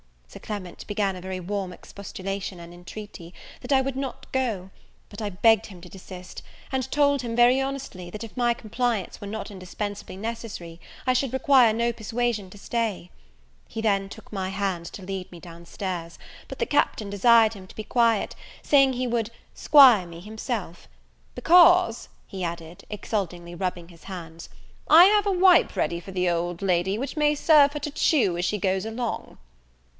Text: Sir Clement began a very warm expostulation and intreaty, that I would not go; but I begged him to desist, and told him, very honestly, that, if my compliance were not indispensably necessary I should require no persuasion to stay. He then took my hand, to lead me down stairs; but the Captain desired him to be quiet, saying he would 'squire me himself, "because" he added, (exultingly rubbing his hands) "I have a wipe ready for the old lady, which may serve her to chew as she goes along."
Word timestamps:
Sir 0.27 0.39
Clement 0.39 0.87
began 0.87 1.15
a 1.17 1.21
very 1.21 1.41
warm 1.41 1.73
expostulation 1.73 2.59
and 2.59 2.73
intreaty, 2.73 3.33
that 3.59 3.73
I 3.73 3.81
would 3.81 3.97
not 3.97 4.31
go; 4.31 4.71
but 5.09 5.21
I 5.21 5.29
begged 5.29 5.65
him 5.65 5.79
to 5.81 5.89
desist, 5.89 6.41
and 6.71 6.89
told 6.89 7.21
him, 7.21 7.35
very 7.35 7.59
honestly, 7.61 8.09
that, 8.09 8.23
if 8.23 8.35
my 8.37 8.53
compliance 8.53 9.19
were 9.21 9.27
not 9.27 9.51
indispensably 9.51 10.15
necessary 10.17 10.79
I 11.05 11.11
should 11.13 11.33
require 11.33 11.73
no 11.73 11.91
persuasion 11.93 12.49
to 12.49 12.57
stay. 12.57 13.11
He 13.67 13.81
then 13.81 14.07
took 14.07 14.31
my 14.31 14.49
hand, 14.49 14.85
to 14.93 15.03
lead 15.03 15.29
me 15.33 15.39
down 15.41 15.65
stairs; 15.65 16.17
but 16.47 16.57
the 16.59 16.65
Captain 16.65 17.09
desired 17.09 17.53
him 17.53 17.67
to 17.67 17.75
be 17.75 17.83
quiet, 17.83 18.33
saying 18.63 18.93
he 18.93 19.05
would 19.05 19.31
'squire 19.53 20.07
me 20.07 20.21
himself, 20.21 20.87
"because" 21.35 22.07
he 22.25 22.41
added, 22.43 22.85
(exultingly 22.89 23.53
rubbing 23.53 23.89
his 23.89 24.05
hands) 24.05 24.47
"I 24.89 25.05
have 25.05 25.27
a 25.27 25.31
wipe 25.31 25.75
ready 25.75 25.99
for 25.99 26.11
the 26.11 26.29
old 26.29 26.61
lady, 26.63 26.97
which 26.97 27.17
may 27.17 27.35
serve 27.35 27.73
her 27.73 27.79
to 27.81 27.91
chew 27.91 28.37
as 28.37 28.45
she 28.45 28.57
goes 28.57 28.85
along." 28.85 29.37